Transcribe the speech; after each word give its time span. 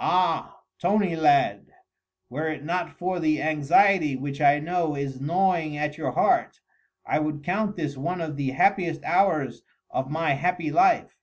Ah, 0.00 0.60
Tony 0.78 1.14
lad! 1.16 1.66
were 2.30 2.48
it 2.48 2.64
not 2.64 2.96
for 2.96 3.20
the 3.20 3.42
anxiety 3.42 4.16
which 4.16 4.40
I 4.40 4.58
know 4.58 4.94
is 4.96 5.20
gnawing 5.20 5.76
at 5.76 5.98
your 5.98 6.12
heart, 6.12 6.60
I 7.04 7.18
would 7.18 7.44
count 7.44 7.76
this 7.76 7.94
one 7.94 8.22
of 8.22 8.38
the 8.38 8.52
happiest 8.52 9.04
hours 9.04 9.60
of 9.90 10.08
my 10.10 10.32
happy 10.32 10.70
life!" 10.72 11.18